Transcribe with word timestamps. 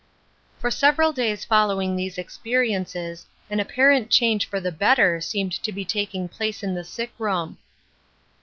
For 0.57 0.71
several 0.71 1.13
days 1.13 1.45
following 1.45 1.95
these 1.95 2.17
experiences 2.17 3.27
an 3.51 3.59
apparent 3.59 4.09
change 4.09 4.47
for 4.47 4.59
the 4.59 4.71
better 4.71 5.21
seemed 5.21 5.51
to 5.61 5.71
be 5.71 5.85
taking 5.85 6.27
place 6.27 6.63
in 6.63 6.73
the 6.73 6.83
sick 6.83 7.11
room. 7.19 7.59